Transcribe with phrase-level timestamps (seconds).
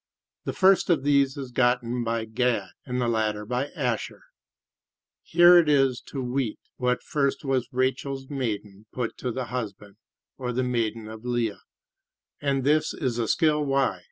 [0.45, 4.23] The first of these is gotten by Gad and the latter by Asher.
[5.21, 9.97] Here it is to wete that first was Rachel's maiden put to the husband
[10.39, 11.61] or the maiden of Leah;
[12.41, 13.99] and this is the skill why.